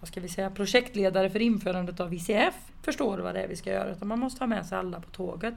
vad 0.00 0.08
ska 0.08 0.20
vi 0.20 0.28
säga, 0.28 0.50
projektledare 0.50 1.30
för 1.30 1.42
införandet 1.42 2.00
av 2.00 2.14
ICF 2.14 2.54
förstår 2.82 3.18
vad 3.18 3.34
det 3.34 3.42
är 3.42 3.48
vi 3.48 3.56
ska 3.56 3.70
göra. 3.70 3.90
Utan 3.90 4.08
man 4.08 4.18
måste 4.18 4.40
ha 4.42 4.46
med 4.46 4.66
sig 4.66 4.78
alla 4.78 5.00
på 5.00 5.10
tåget 5.10 5.54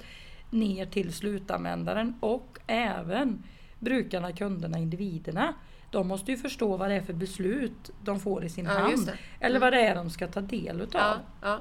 ner 0.49 0.85
till 0.85 1.13
slutanvändaren 1.13 2.13
och 2.19 2.59
även 2.67 3.43
brukarna, 3.79 4.31
kunderna, 4.31 4.77
individerna. 4.77 5.53
De 5.91 6.07
måste 6.07 6.31
ju 6.31 6.37
förstå 6.37 6.77
vad 6.77 6.89
det 6.89 6.95
är 6.95 7.01
för 7.01 7.13
beslut 7.13 7.91
de 8.03 8.19
får 8.19 8.43
i 8.45 8.49
sin 8.49 8.65
Ja, 8.65 8.71
hand. 8.71 9.03
Mm. 9.03 9.15
Eller 9.39 9.59
vad 9.59 9.73
det 9.73 9.81
är 9.81 9.95
de 9.95 10.09
ska 10.09 10.27
ta 10.27 10.41
del 10.41 10.81
utav. 10.81 11.01
ja, 11.01 11.17
ja. 11.41 11.59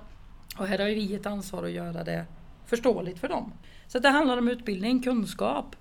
Och 0.59 0.67
här 0.67 0.79
har 0.79 0.87
ju 0.89 0.95
vi 0.95 1.15
ett 1.15 1.27
ansvar 1.27 1.65
att 1.65 1.71
göra 1.71 2.05
det 2.05 2.25
förståeligt 2.67 3.19
för 3.19 3.29
dem. 3.29 3.53
Så 3.87 3.99
det 3.99 4.09
handlar 4.09 4.39
om 4.39 4.49
utbildning, 4.49 5.03
kunskap. 5.03 5.77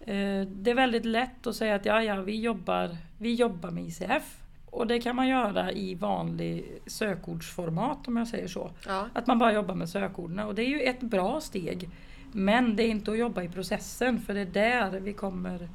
Eh, 0.00 0.40
Det 0.46 0.70
är 0.70 0.74
väldigt 0.74 1.04
lätt 1.04 1.46
att 1.46 1.56
säga 1.56 1.74
att 1.74 1.84
ja, 1.86 2.02
ja, 2.02 2.20
vi 2.22 2.40
jobbar, 2.40 2.96
vi 3.18 3.34
jobbar 3.34 3.70
med 3.70 3.84
ICF. 3.86 4.38
Och 4.76 4.86
det 4.86 5.00
kan 5.00 5.16
man 5.16 5.28
göra 5.28 5.72
i 5.72 5.94
vanlig 5.94 6.80
sökordsformat 6.86 8.08
om 8.08 8.16
jag 8.16 8.28
säger 8.28 8.48
så. 8.48 8.70
ja. 8.86 9.08
Att 9.12 9.26
man 9.26 9.38
bara 9.38 9.52
jobbar 9.52 9.74
med 9.74 9.88
sökorden 9.88 10.38
och 10.38 10.54
det 10.54 10.62
är 10.62 10.68
ju 10.68 10.80
ett 10.80 11.00
bra 11.00 11.40
steg. 11.40 11.88
Men 12.32 12.76
det 12.76 12.82
är 12.82 12.88
inte 12.88 13.10
att 13.10 13.18
jobba 13.18 13.42
i 13.42 13.48
processen 13.48 14.20
för 14.20 14.34
det 14.34 14.40
är 14.40 14.46
där 14.90 15.00
vi 15.00 15.12
kommer 15.12 15.68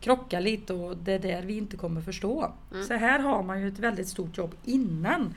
krocka 0.00 0.40
lite 0.40 0.74
och 0.74 0.96
det 0.96 1.12
är 1.12 1.18
där 1.18 1.42
vi 1.42 1.56
inte 1.56 1.76
kommer 1.76 2.00
förstå. 2.00 2.52
Mm. 2.72 2.84
Så 2.84 2.94
här 2.94 3.18
har 3.18 3.42
man 3.42 3.60
ju 3.60 3.68
ett 3.68 3.78
väldigt 3.78 4.08
stort 4.08 4.38
jobb 4.38 4.54
innan. 4.64 5.34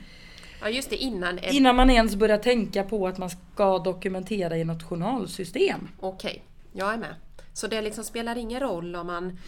ja 0.60 0.68
just 0.68 0.90
det, 0.90 0.96
innan. 0.96 1.38
Innan 1.38 1.76
man 1.76 1.90
ens 1.90 2.16
börjar 2.16 2.38
tänka 2.38 2.84
på 2.84 3.06
att 3.06 3.18
man 3.18 3.30
ska 3.30 3.78
dokumentera 3.78 4.56
i 4.56 4.64
något 4.64 4.82
journalsystem. 4.82 5.88
Okej, 6.00 6.44
jag 6.72 6.94
är 6.94 6.98
med. 6.98 7.14
Så 7.52 7.66
det 7.66 7.82
liksom 7.82 8.04
spelar 8.04 8.38
ingen 8.38 8.60
roll 8.60 8.96
om 8.96 9.06
man 9.06 9.38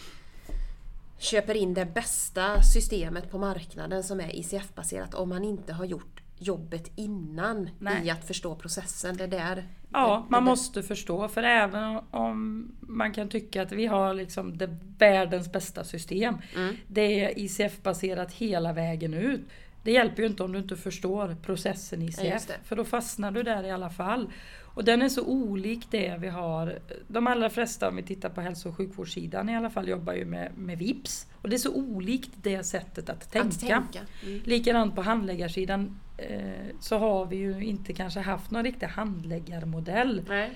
köper 1.21 1.55
in 1.55 1.73
det 1.73 1.85
bästa 1.85 2.61
systemet 2.63 3.31
på 3.31 3.37
marknaden 3.37 4.03
som 4.03 4.19
är 4.19 4.35
ICF-baserat 4.35 5.13
om 5.13 5.29
man 5.29 5.43
inte 5.43 5.73
har 5.73 5.85
gjort 5.85 6.21
jobbet 6.37 6.91
innan 6.95 7.69
Nej. 7.79 8.07
i 8.07 8.09
att 8.09 8.27
förstå 8.27 8.55
processen. 8.55 9.17
Det 9.17 9.23
är 9.23 9.27
där... 9.27 9.67
Ja, 9.93 10.25
det, 10.25 10.31
man 10.31 10.43
det, 10.43 10.49
måste 10.49 10.83
förstå. 10.83 11.27
För 11.27 11.43
även 11.43 11.99
om 12.11 12.67
man 12.79 13.13
kan 13.13 13.29
tycka 13.29 13.61
att 13.61 13.71
vi 13.71 13.85
har 13.85 14.13
liksom 14.13 14.57
det 14.57 14.77
världens 14.97 15.51
bästa 15.51 15.83
system. 15.83 16.35
Mm. 16.55 16.75
Det 16.87 17.23
är 17.23 17.39
ICF-baserat 17.39 18.33
hela 18.33 18.73
vägen 18.73 19.13
ut. 19.13 19.41
Det 19.83 19.91
hjälper 19.91 20.21
ju 20.23 20.29
inte 20.29 20.43
om 20.43 20.51
du 20.51 20.59
inte 20.59 20.75
förstår 20.75 21.35
processen 21.41 22.01
i 22.01 22.05
Ja, 22.17 22.23
ICF. 22.23 22.47
det. 22.47 22.53
för 22.63 22.75
då 22.75 22.83
fastnar 22.85 23.31
du 23.31 23.43
där 23.43 23.63
i 23.63 23.71
alla 23.71 23.89
fall. 23.89 24.29
Och 24.73 24.83
den 24.83 25.01
är 25.01 25.09
så 25.09 25.25
olik 25.25 25.87
det 25.89 26.17
vi 26.19 26.27
har. 26.27 26.79
De 27.07 27.27
allra 27.27 27.49
flesta, 27.49 27.87
om 27.89 27.95
vi 27.95 28.03
tittar 28.03 28.29
på 28.29 28.41
hälso 28.41 28.69
och 28.69 28.77
sjukvårdssidan 28.77 29.49
i 29.49 29.55
alla 29.55 29.69
fall, 29.69 29.87
jobbar 29.87 30.13
ju 30.13 30.25
med, 30.25 30.51
med 30.57 30.77
VIPS. 30.77 31.27
Och 31.41 31.49
det 31.49 31.55
är 31.55 31.57
så 31.57 31.73
olikt 31.75 32.29
det 32.41 32.63
sättet 32.63 33.09
att 33.09 33.31
tänka. 33.31 33.47
Att 33.47 33.59
tänka. 33.59 33.99
Mm. 34.25 34.41
Likadant 34.45 34.95
på 34.95 35.01
handläggarsidan 35.01 35.99
eh, 36.17 36.39
så 36.79 36.97
har 36.97 37.25
vi 37.25 37.35
ju 37.35 37.63
inte 37.63 37.93
kanske 37.93 38.19
haft 38.19 38.51
någon 38.51 38.63
riktig 38.63 38.87
handläggarmodell. 38.87 40.21
Nej. 40.27 40.51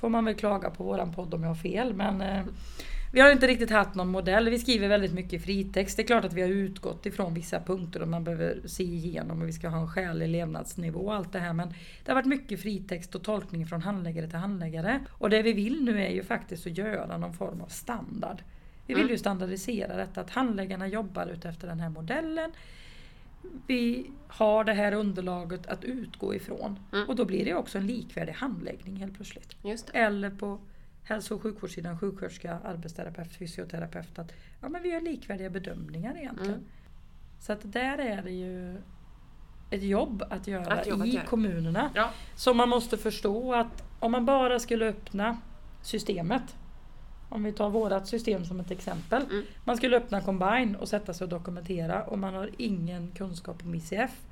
Får 0.00 0.08
man 0.08 0.24
väl 0.24 0.34
klaga 0.34 0.70
på 0.70 0.84
våran 0.84 1.12
podd 1.12 1.34
om 1.34 1.42
jag 1.42 1.50
har 1.50 1.54
fel 1.54 1.94
men 1.94 2.20
eh, 2.20 2.44
vi 3.14 3.20
har 3.20 3.32
inte 3.32 3.46
riktigt 3.46 3.70
haft 3.70 3.94
någon 3.94 4.08
modell. 4.08 4.48
Vi 4.50 4.58
skriver 4.58 4.88
väldigt 4.88 5.12
mycket 5.12 5.44
fritext. 5.44 5.96
Det 5.96 6.02
är 6.02 6.06
klart 6.06 6.24
att 6.24 6.32
vi 6.32 6.42
har 6.42 6.48
utgått 6.48 7.06
ifrån 7.06 7.34
vissa 7.34 7.60
punkter 7.60 8.02
och 8.02 8.08
man 8.08 8.24
behöver 8.24 8.60
se 8.66 8.82
igenom 8.84 9.42
och 9.42 9.48
vi 9.48 9.52
ska 9.52 9.68
ha 9.68 9.80
en 9.80 9.88
skälig 9.88 10.28
levnadsnivå 10.28 11.00
och 11.00 11.14
allt 11.14 11.32
det 11.32 11.38
här. 11.38 11.52
Men 11.52 11.68
det 12.04 12.10
har 12.10 12.14
varit 12.14 12.26
mycket 12.26 12.62
fritext 12.62 13.14
och 13.14 13.22
tolkning 13.22 13.66
från 13.66 13.82
handläggare 13.82 14.28
till 14.28 14.38
handläggare. 14.38 15.00
Och 15.10 15.30
det 15.30 15.42
vi 15.42 15.52
vill 15.52 15.84
nu 15.84 16.04
är 16.04 16.10
ju 16.10 16.22
faktiskt 16.22 16.66
att 16.66 16.78
göra 16.78 17.16
någon 17.16 17.34
form 17.34 17.60
av 17.60 17.66
standard. 17.66 18.42
Vi 18.86 18.94
vill 18.94 19.02
Mm. 19.02 19.12
ju 19.12 19.18
standardisera 19.18 19.96
detta, 19.96 20.20
att 20.20 20.30
handläggarna 20.30 20.88
jobbar 20.88 21.26
utefter 21.26 21.68
den 21.68 21.80
här 21.80 21.90
modellen. 21.90 22.50
Vi 23.66 24.06
har 24.28 24.64
det 24.64 24.72
här 24.72 24.92
underlaget 24.92 25.66
att 25.66 25.84
utgå 25.84 26.34
ifrån. 26.34 26.78
Mm. 26.92 27.08
Och 27.08 27.16
då 27.16 27.24
blir 27.24 27.44
det 27.44 27.54
också 27.54 27.78
en 27.78 27.86
likvärdig 27.86 28.32
handläggning 28.32 28.96
helt 28.96 29.14
plötsligt. 29.14 29.56
Eller 29.92 30.30
på 30.30 30.58
hälso 31.04 31.34
och 31.34 31.42
sjukvårdssidan, 31.42 31.98
sjuksköterska, 31.98 32.58
arbetsterapeut, 32.64 33.36
fysioterapeut. 33.36 34.18
Att, 34.18 34.32
ja, 34.60 34.68
men 34.68 34.82
vi 34.82 34.88
gör 34.88 35.00
likvärdiga 35.00 35.50
bedömningar 35.50 36.16
egentligen. 36.16 36.54
Mm. 36.54 36.66
Så 37.40 37.52
att 37.52 37.72
där 37.72 37.98
är 37.98 38.22
det 38.22 38.30
ju 38.30 38.78
ett 39.70 39.82
jobb 39.82 40.24
att 40.30 40.46
göra 40.46 40.74
att 40.74 40.86
i 40.86 40.90
göra. 40.90 41.24
kommunerna. 41.24 41.90
Ja. 41.94 42.10
Så 42.36 42.54
man 42.54 42.68
måste 42.68 42.96
förstå 42.96 43.54
att 43.54 43.84
om 44.00 44.12
man 44.12 44.26
bara 44.26 44.58
skulle 44.58 44.88
öppna 44.88 45.36
systemet. 45.82 46.56
Om 47.28 47.44
vi 47.44 47.52
tar 47.52 47.70
vårat 47.70 48.08
system 48.08 48.44
som 48.44 48.60
ett 48.60 48.70
exempel. 48.70 49.22
Mm. 49.22 49.44
Man 49.64 49.76
skulle 49.76 49.96
öppna 49.96 50.20
Combine 50.20 50.76
och 50.76 50.88
sätta 50.88 51.14
sig 51.14 51.24
och 51.24 51.28
dokumentera 51.28 52.02
och 52.04 52.18
man 52.18 52.34
har 52.34 52.50
ingen 52.58 53.10
kunskap 53.10 53.62
om 53.64 53.74
ICF. 53.74 54.26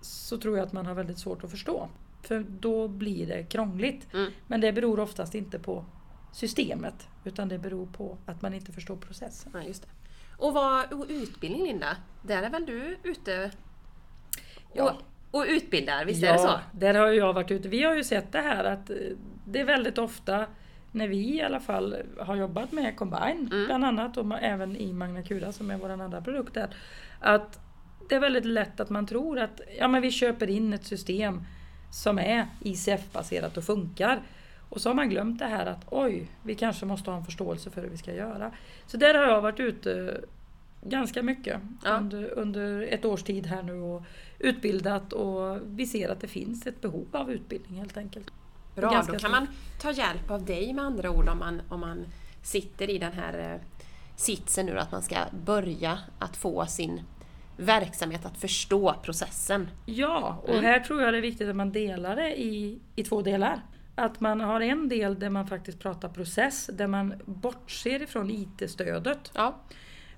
Så 0.00 0.38
tror 0.38 0.58
jag 0.58 0.66
att 0.66 0.72
man 0.72 0.86
har 0.86 0.94
väldigt 0.94 1.18
svårt 1.18 1.44
att 1.44 1.50
förstå. 1.50 1.88
För 2.22 2.44
då 2.60 2.88
blir 2.88 3.26
det 3.26 3.42
krångligt. 3.42 4.14
Mm. 4.14 4.30
Men 4.46 4.60
det 4.60 4.72
beror 4.72 5.00
oftast 5.00 5.34
inte 5.34 5.58
på 5.58 5.84
systemet 6.32 7.08
utan 7.24 7.48
det 7.48 7.58
beror 7.58 7.86
på 7.86 8.18
att 8.26 8.42
man 8.42 8.54
inte 8.54 8.72
förstår 8.72 8.96
processen. 8.96 9.52
Ja, 9.54 9.62
just 9.62 9.82
det. 9.82 9.88
Och, 10.36 10.52
vad, 10.54 10.92
och 10.92 11.06
utbildning 11.08 11.62
Linda, 11.64 11.96
där 12.22 12.42
är 12.42 12.50
väl 12.50 12.66
du 12.66 12.96
ute 13.02 13.50
Ja. 14.72 14.90
och, 15.30 15.40
och 15.40 15.46
utbildar, 15.48 16.04
visst 16.04 16.22
är 16.24 16.32
det 16.32 16.38
så? 16.38 16.60
där 16.72 16.94
har 16.94 17.08
jag 17.08 17.32
varit 17.32 17.50
ute. 17.50 17.68
Vi 17.68 17.82
har 17.82 17.94
ju 17.94 18.04
sett 18.04 18.32
det 18.32 18.40
här 18.40 18.64
att 18.64 18.90
eh, 18.90 18.96
det 19.44 19.60
är 19.60 19.64
väldigt 19.64 19.98
ofta 19.98 20.46
när 20.92 21.08
vi 21.08 21.34
i 21.36 21.42
alla 21.42 21.60
fall 21.60 21.96
har 22.18 22.36
jobbat 22.36 22.72
med 22.72 22.96
Combine 22.96 23.48
Mm. 23.52 23.66
bland 23.66 23.84
annat 23.84 24.16
och 24.16 24.38
även 24.40 24.76
i 24.76 24.92
Magna 24.92 25.22
Cura 25.22 25.52
som 25.52 25.70
är 25.70 25.76
vår 25.76 25.88
andra 25.88 26.20
produkt 26.20 26.54
där. 26.54 26.68
Att 27.20 27.60
det 28.08 28.14
är 28.14 28.20
väldigt 28.20 28.44
lätt 28.44 28.80
att 28.80 28.90
man 28.90 29.06
tror 29.06 29.38
att 29.38 29.60
ja, 29.78 29.88
men 29.88 30.02
vi 30.02 30.10
köper 30.10 30.50
in 30.50 30.72
ett 30.72 30.84
system 30.84 31.42
som 31.90 32.18
är 32.18 32.46
ICF-baserat 32.60 33.56
och 33.56 33.64
funkar. 33.64 34.22
Och 34.68 34.80
så 34.80 34.88
har 34.88 34.94
man 34.94 35.10
glömt 35.10 35.38
det 35.38 35.44
här 35.44 35.66
att 35.66 35.84
oj, 35.90 36.30
vi 36.42 36.54
kanske 36.54 36.86
måste 36.86 37.10
ha 37.10 37.18
en 37.18 37.24
förståelse 37.24 37.70
för 37.70 37.82
hur 37.82 37.88
vi 37.88 37.96
ska 37.96 38.14
göra. 38.14 38.52
Så 38.86 38.96
där 38.96 39.14
har 39.14 39.24
jag 39.24 39.40
varit 39.40 39.60
ute 39.60 40.20
ganska 40.82 41.22
mycket 41.22 41.60
Ja. 41.84 41.90
under, 41.90 42.30
under 42.30 42.82
ett 42.82 43.04
års 43.04 43.22
tid 43.22 43.46
här 43.46 43.62
nu 43.62 43.72
och 43.72 44.02
utbildat 44.38 45.12
och 45.12 45.58
vi 45.64 45.86
ser 45.86 46.08
att 46.08 46.20
det 46.20 46.28
finns 46.28 46.66
ett 46.66 46.80
behov 46.80 47.06
av 47.12 47.30
utbildning 47.32 47.78
helt 47.78 47.96
enkelt. 47.96 48.30
Bra, 48.74 48.90
Ganska 48.90 49.12
då 49.12 49.18
kan 49.18 49.30
man 49.30 49.46
ta 49.80 49.90
hjälp 49.90 50.30
av 50.30 50.44
dig 50.44 50.72
med 50.72 50.84
andra 50.84 51.10
ord 51.10 51.28
om 51.28 51.38
man, 51.38 51.62
om 51.68 51.80
man 51.80 52.06
sitter 52.42 52.90
i 52.90 52.98
den 52.98 53.12
här 53.12 53.52
eh, 53.54 53.60
sitsen 54.16 54.66
nu 54.66 54.78
att 54.78 54.92
man 54.92 55.02
ska 55.02 55.16
börja 55.44 55.98
att 56.18 56.36
få 56.36 56.66
sin 56.66 57.00
verksamhet 57.58 58.26
att 58.26 58.36
förstå 58.38 58.94
processen. 59.02 59.68
Ja, 59.86 60.40
och 60.42 60.48
Mm. 60.50 60.64
här 60.64 60.80
tror 60.80 61.02
jag 61.02 61.14
det 61.14 61.18
är 61.18 61.22
viktigt 61.22 61.48
att 61.48 61.56
man 61.56 61.72
delar 61.72 62.16
det 62.16 62.40
i, 62.40 62.78
i 62.96 63.04
två 63.04 63.22
delar. 63.22 63.60
Att 63.94 64.20
man 64.20 64.40
har 64.40 64.60
en 64.60 64.88
del 64.88 65.18
där 65.18 65.30
man 65.30 65.46
faktiskt 65.46 65.78
pratar 65.78 66.08
process, 66.08 66.70
där 66.72 66.86
man 66.86 67.14
bortser 67.24 68.02
ifrån 68.02 68.30
IT-stödet. 68.30 69.30
Ja, 69.34 69.54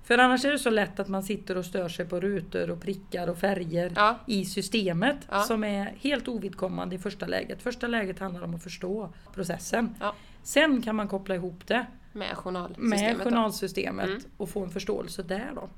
För 0.03 0.17
annars 0.17 0.45
är 0.45 0.51
det 0.51 0.59
så 0.59 0.69
lätt 0.69 0.99
att 0.99 1.07
man 1.07 1.23
sitter 1.23 1.57
och 1.57 1.65
stör 1.65 1.89
sig 1.89 2.05
på 2.05 2.19
rutor 2.19 2.69
och 2.69 2.81
prickar 2.81 3.27
och 3.27 3.37
färger 3.37 3.91
ja, 3.95 4.17
i 4.27 4.45
systemet 4.45 5.17
Ja. 5.31 5.39
som 5.43 5.63
är 5.63 5.93
helt 5.99 6.27
ovidkommande 6.27 6.95
i 6.95 6.99
första 6.99 7.25
läget. 7.25 7.61
Första 7.61 7.87
läget 7.87 8.19
handlar 8.19 8.41
om 8.41 8.55
att 8.55 8.63
förstå 8.63 9.13
processen. 9.33 9.95
Ja. 9.99 10.13
Sen 10.43 10.81
kan 10.81 10.95
man 10.95 11.07
koppla 11.07 11.35
ihop 11.35 11.67
det 11.67 11.85
med 12.13 12.37
journalsystemet. 12.37 13.17
med 13.17 13.23
journalsystemet 13.27 14.05
Mm. 14.09 14.21
och 14.37 14.49
få 14.49 14.63
en 14.63 14.69
förståelse 14.69 15.23
där 15.23 15.51
då. 15.55 15.69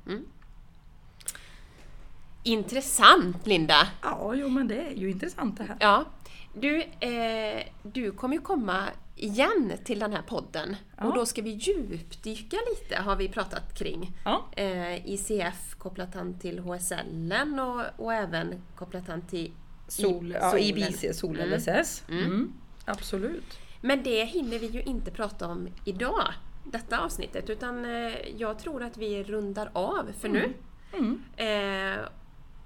Intressant 2.44 3.48
Linda! 3.48 3.88
Ja, 4.02 4.34
jo 4.36 4.50
men 4.50 4.68
det 4.68 4.82
är 4.88 4.92
ju 4.96 5.12
intressant 5.12 5.58
det 5.58 5.64
här. 5.64 5.78
Ja, 5.80 6.06
du, 6.54 6.82
eh, 7.00 7.64
du 7.84 8.12
kommer 8.12 8.36
ju 8.36 8.42
komma 8.42 8.84
igen 9.16 9.72
till 9.84 10.00
den 10.00 10.14
här 10.14 10.22
podden 10.22 10.76
Ja. 10.98 11.06
och 11.06 11.16
då 11.16 11.26
ska 11.26 11.42
vi 11.42 11.50
djupdyka 11.50 12.58
lite 12.70 13.02
har 13.02 13.16
vi 13.16 13.28
pratat 13.30 13.78
kring. 13.80 14.12
Ja, 14.26 14.46
Eh, 14.56 15.10
ICF 15.12 15.76
kopplat 15.78 16.16
an 16.16 16.40
till 16.40 16.60
HSL 16.60 17.34
och, 17.60 18.06
och 18.06 18.14
även 18.14 18.62
kopplat 18.76 19.10
an 19.10 19.22
till 19.22 19.52
sol, 19.88 20.32
I- 20.32 20.36
ja, 20.42 20.50
solen. 20.52 20.64
IBC, 20.64 21.14
sol 21.14 21.40
Mm. 21.40 21.50
LSS. 21.60 22.04
Mm. 22.10 22.24
Mm. 22.26 22.54
Absolut. 22.86 23.58
Men 23.82 24.04
det 24.04 24.26
hinner 24.26 24.60
vi 24.60 24.68
ju 24.68 24.82
inte 24.82 25.12
prata 25.12 25.48
om 25.48 25.68
idag, 25.86 26.34
detta 26.64 27.00
avsnittet, 27.00 27.50
utan 27.50 27.86
eh, 27.86 28.14
jag 28.38 28.60
tror 28.60 28.84
att 28.84 28.98
vi 28.98 29.24
rundar 29.24 29.70
av 29.74 30.08
för 30.22 30.30
nu. 30.30 30.54
Mm. 30.94 31.22
Eh, 31.36 32.06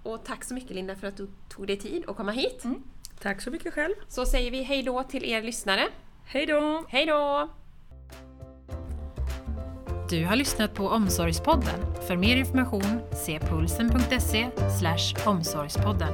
och 0.07 0.25
tack 0.25 0.43
så 0.43 0.53
mycket 0.53 0.71
Linda 0.71 0.95
för 0.95 1.07
att 1.07 1.17
du 1.17 1.27
tog 1.49 1.67
dig 1.67 1.77
tid 1.77 2.03
att 2.07 2.17
komma 2.17 2.31
hit. 2.31 2.63
Mm. 2.63 2.83
Tack 3.21 3.41
så 3.41 3.51
mycket 3.51 3.73
själv. 3.73 3.93
Så 4.07 4.25
säger 4.25 4.51
vi 4.51 4.63
hej 4.63 4.83
då 4.83 5.03
till 5.03 5.25
er 5.25 5.41
lyssnare. 5.41 5.87
Hej 6.25 6.45
då! 6.45 6.85
Hej 6.89 7.05
då! 7.05 7.49
Du 10.09 10.25
har 10.25 10.35
lyssnat 10.35 10.73
på 10.73 10.87
Omsorgspodden. 10.87 11.79
För 12.07 12.15
mer 12.15 12.37
information 12.37 13.01
se 13.13 13.39
pulsen.se 13.39 14.49
omsorgspodden. 15.25 16.13